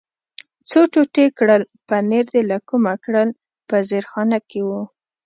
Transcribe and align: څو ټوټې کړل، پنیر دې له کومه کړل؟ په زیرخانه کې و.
څو 0.69 0.79
ټوټې 0.91 1.25
کړل، 1.37 1.61
پنیر 1.89 2.25
دې 2.33 2.41
له 2.51 2.57
کومه 2.69 2.93
کړل؟ 3.03 3.29
په 3.67 3.75
زیرخانه 3.89 4.39
کې 4.49 4.61
و. 4.67 4.69